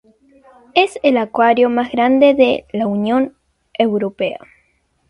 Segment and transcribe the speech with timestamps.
[0.73, 3.35] Es el acuario más grande de la Unión
[3.77, 4.39] Europea.